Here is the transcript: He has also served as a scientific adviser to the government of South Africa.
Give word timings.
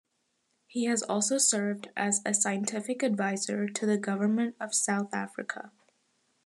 He 0.65 0.85
has 0.85 1.03
also 1.03 1.37
served 1.37 1.89
as 1.95 2.21
a 2.25 2.33
scientific 2.33 3.03
adviser 3.03 3.67
to 3.67 3.85
the 3.85 3.99
government 3.99 4.55
of 4.59 4.73
South 4.73 5.13
Africa. 5.13 5.71